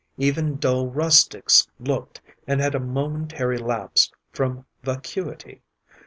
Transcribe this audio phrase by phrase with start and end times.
[0.17, 5.61] Even dull rustics looked and had a momentary lapse from vacuity.